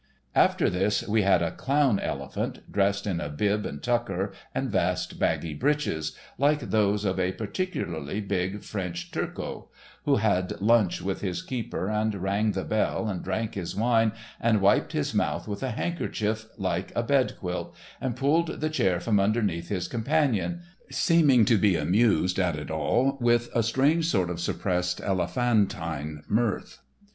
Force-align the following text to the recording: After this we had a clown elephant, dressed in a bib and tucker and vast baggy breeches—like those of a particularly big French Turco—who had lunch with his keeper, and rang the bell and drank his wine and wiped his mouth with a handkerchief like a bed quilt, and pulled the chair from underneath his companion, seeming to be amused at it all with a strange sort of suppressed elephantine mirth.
After 0.33 0.67
this 0.67 1.07
we 1.07 1.21
had 1.21 1.43
a 1.43 1.51
clown 1.51 1.99
elephant, 1.99 2.61
dressed 2.71 3.05
in 3.05 3.21
a 3.21 3.29
bib 3.29 3.67
and 3.67 3.83
tucker 3.83 4.33
and 4.55 4.71
vast 4.71 5.19
baggy 5.19 5.53
breeches—like 5.53 6.71
those 6.71 7.05
of 7.05 7.19
a 7.19 7.33
particularly 7.33 8.19
big 8.19 8.63
French 8.63 9.11
Turco—who 9.11 10.15
had 10.15 10.59
lunch 10.59 11.03
with 11.03 11.21
his 11.21 11.43
keeper, 11.43 11.87
and 11.87 12.15
rang 12.15 12.53
the 12.53 12.63
bell 12.63 13.07
and 13.07 13.23
drank 13.23 13.53
his 13.53 13.75
wine 13.75 14.11
and 14.39 14.59
wiped 14.59 14.93
his 14.93 15.13
mouth 15.13 15.47
with 15.47 15.61
a 15.61 15.69
handkerchief 15.69 16.47
like 16.57 16.91
a 16.95 17.03
bed 17.03 17.33
quilt, 17.39 17.75
and 18.01 18.15
pulled 18.15 18.59
the 18.59 18.71
chair 18.71 18.99
from 18.99 19.19
underneath 19.19 19.69
his 19.69 19.87
companion, 19.87 20.61
seeming 20.89 21.45
to 21.45 21.59
be 21.59 21.75
amused 21.75 22.39
at 22.39 22.55
it 22.55 22.71
all 22.71 23.19
with 23.21 23.49
a 23.55 23.61
strange 23.61 24.07
sort 24.07 24.31
of 24.31 24.41
suppressed 24.41 24.99
elephantine 24.99 26.23
mirth. 26.27 26.79